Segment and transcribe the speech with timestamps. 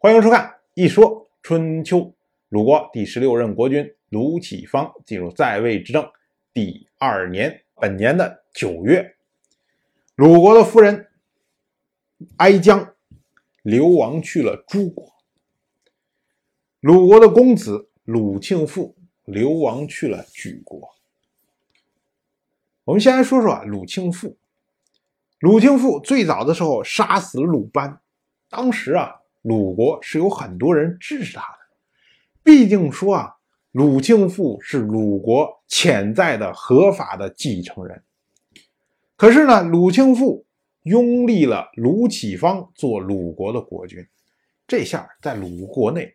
[0.00, 1.98] 欢迎收看《一说春秋》。
[2.50, 6.08] 鲁国第十六任国君鲁启方进入在位执政
[6.52, 9.16] 第二年，本年的九月，
[10.14, 11.08] 鲁国的夫人
[12.36, 12.94] 哀姜
[13.62, 15.12] 流亡去了诸国。
[16.78, 18.94] 鲁国的公子鲁庆父
[19.24, 20.94] 流亡去了莒国。
[22.84, 24.38] 我们先来说说啊，鲁庆父。
[25.40, 28.00] 鲁庆父最早的时候杀死了鲁班，
[28.48, 29.17] 当时啊。
[29.42, 31.58] 鲁国是有很多人支持他的，
[32.42, 33.34] 毕竟说啊，
[33.72, 38.02] 鲁庆父是鲁国潜在的合法的继承人。
[39.16, 40.44] 可是呢，鲁庆父
[40.82, 44.06] 拥立了鲁启方做鲁国的国君，
[44.66, 46.14] 这下在鲁国内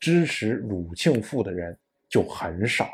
[0.00, 2.88] 支持鲁庆父的人就很少。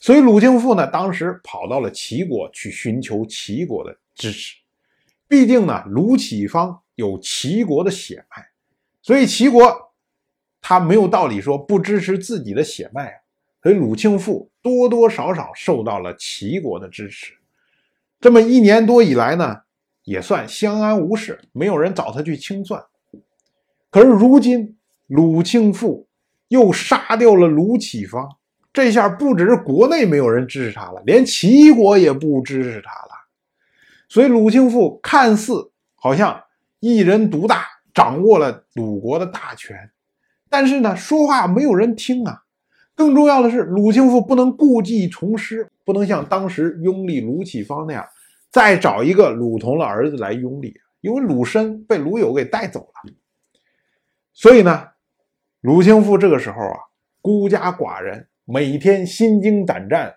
[0.00, 4.54] 所以鲁庆父呢，当时跑到了齐国去寻求齐国的支持。
[5.26, 8.53] 毕竟呢，鲁启方有齐国的血脉。
[9.04, 9.92] 所以齐国
[10.62, 13.20] 他没有道理说不支持自己的血脉啊，
[13.62, 17.34] 所以鲁庆父多多少少受到了齐国的支持。
[18.18, 19.60] 这么一年多以来呢，
[20.04, 22.82] 也算相安无事，没有人找他去清算。
[23.90, 24.74] 可是如今
[25.06, 26.08] 鲁庆父
[26.48, 28.26] 又杀掉了鲁启方，
[28.72, 33.10] 这下不只是国内没有人支持他了，连齐国也不支持他了。
[34.08, 36.42] 所以鲁庆父看似好像
[36.80, 37.73] 一人独大。
[37.94, 39.90] 掌握了鲁国的大权，
[40.50, 42.42] 但是呢，说话没有人听啊。
[42.96, 48.04] 更重要的是，鲁庆父不能故技重施，不能像当时拥立鲁启方那样，
[48.50, 53.12] 再找一个鲁同的儿子来拥立，因为鲁申被鲁友给带走了。
[54.32, 54.88] 所以呢，
[55.60, 56.78] 鲁庆父这个时候啊，
[57.20, 60.14] 孤家寡人，每天心惊胆战，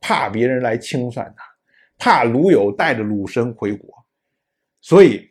[0.00, 1.44] 怕别人来清算他，
[1.98, 3.88] 怕鲁友带着鲁申回国，
[4.80, 5.30] 所以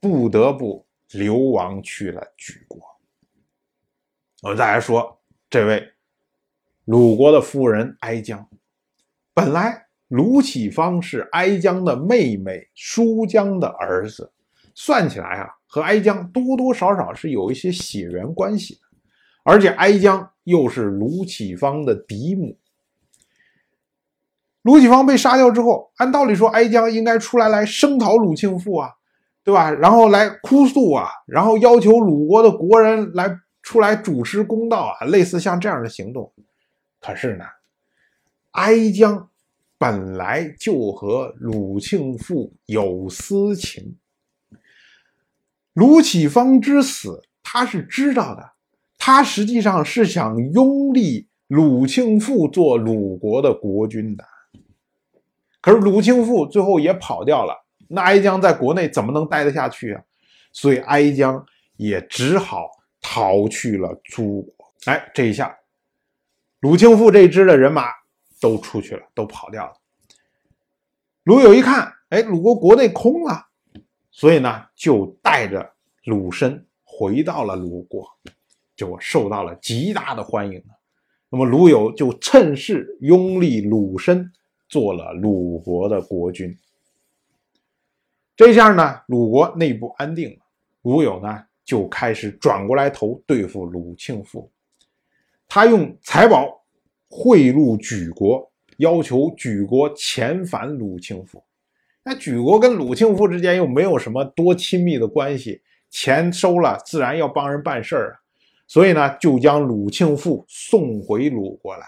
[0.00, 0.86] 不得不。
[1.12, 2.80] 流亡去了莒国。
[4.42, 5.92] 我们再来说这位
[6.84, 8.48] 鲁国的夫人哀姜。
[9.34, 14.32] 本来鲁启方是哀姜的妹妹叔姜的儿子，
[14.74, 18.80] 算起来啊，和哀姜多多少少是有一些血缘关系的。
[19.42, 22.58] 而且哀姜又是鲁启方的嫡母。
[24.62, 28.96] 鲁启方被杀掉之后，按道理说哀姜应该出来来声讨鲁庆父啊。
[29.42, 29.70] 对吧？
[29.70, 36.32] 然后来哭诉啊，然后要求鲁国的国人来出来主持公道啊，类似像这样的行动。
[37.00, 37.44] 可是呢，
[38.52, 39.30] 哀姜
[39.78, 43.96] 本来就和鲁庆父有私情，
[45.72, 48.52] 鲁启方之死他是知道的，
[48.98, 54.24] 他实际上是想拥立鲁庆父做鲁国的国君的。
[55.62, 57.66] 可是鲁庆父最后也跑掉了。
[57.92, 60.02] 那哀姜在国内怎么能待得下去啊？
[60.52, 61.44] 所以哀姜
[61.76, 62.68] 也只好
[63.00, 64.72] 逃去了诸国。
[64.84, 65.58] 哎，这一下，
[66.60, 67.86] 鲁庆父这支的人马
[68.40, 69.72] 都出去了，都跑掉了。
[71.24, 73.46] 鲁友一看，哎，鲁国国内空了，
[74.12, 75.68] 所以呢，就带着
[76.04, 78.06] 鲁申回到了鲁国，
[78.76, 80.62] 就受到了极大的欢迎。
[81.28, 84.32] 那么鲁友就趁势拥立鲁申
[84.68, 86.56] 做了鲁国的国君。
[88.40, 90.38] 这下呢，鲁国内部安定了，
[90.84, 94.50] 鲁友呢就开始转过来头对付鲁庆父。
[95.46, 96.64] 他用财宝
[97.10, 101.44] 贿赂莒国，要求莒国遣返鲁庆父。
[102.02, 108.24] 那莒国跟鲁庆父之间又没有什么多亲密的关系，钱收了自然要帮人办事儿啊。
[108.66, 111.86] 所以呢，就将鲁庆父送回鲁国来。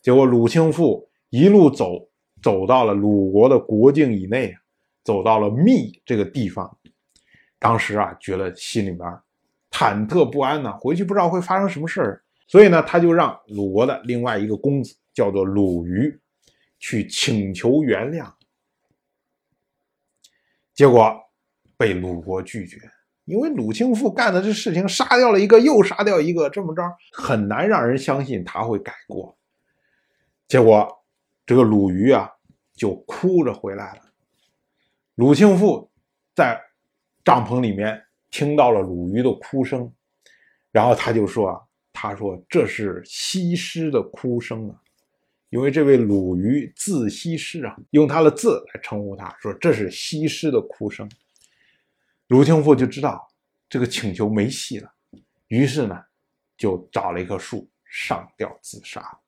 [0.00, 2.08] 结果鲁庆父一路走，
[2.42, 4.60] 走到了鲁国的国境以内啊。
[5.06, 6.76] 走到了密这个地方，
[7.60, 9.08] 当时啊，觉得心里边
[9.70, 16.20] 忐忑不安呢，回去不知道会发生什么事儿，所以呢，他就让鲁国的另外一个公子叫做鲁豫
[16.80, 18.32] 去请求原谅，
[20.74, 21.16] 结果
[21.76, 22.76] 被鲁国拒绝，
[23.26, 26.82] 因为鲁庆父干的这事情，杀掉了一个又杀掉一个，这么着
[27.12, 29.38] 很难让人相信他会改过。
[30.48, 30.88] 结果
[31.46, 32.28] 这个鲁豫啊，
[32.74, 34.00] 就哭着回来了。
[35.16, 35.90] 鲁庆父
[36.34, 36.60] 在
[37.24, 39.90] 帐篷里面听到了鲁豫的哭声，
[40.70, 41.60] 然后他就说：“啊，
[41.90, 44.76] 他说这是西施的哭声啊，
[45.48, 51.10] 因为这位鲁豫字西施啊，用他的字来称呼他，说这是西施的哭声。”
[52.28, 53.26] 鲁庆父就知道
[53.70, 54.92] 这个请求没戏了，
[55.48, 55.98] 于是呢，
[56.58, 59.18] 就找了一棵树上吊自杀。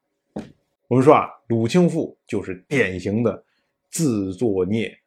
[0.86, 3.42] 我们说啊，鲁庆父就是典型的
[3.88, 4.97] 自作孽。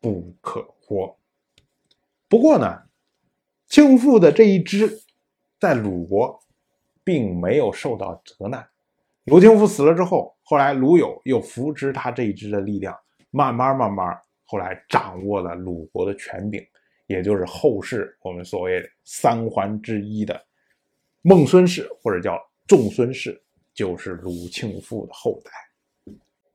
[0.00, 1.16] 不可活。
[2.28, 2.82] 不过呢，
[3.66, 5.02] 庆父的这一支
[5.58, 6.40] 在鲁国
[7.04, 8.68] 并没有受到责难。
[9.24, 12.98] 鲁庆父死了之后，后来鲁友又扶植他这一支的力量，
[13.30, 16.64] 慢慢慢慢，后来掌握了鲁国的权柄，
[17.06, 20.42] 也就是后世我们所谓三桓之一的
[21.22, 23.40] 孟孙氏，或者叫仲孙氏，
[23.74, 25.50] 就是鲁庆父的后代。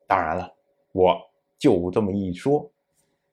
[0.08, 0.52] 当然了，
[0.92, 1.20] 我
[1.58, 2.70] 就这么一说，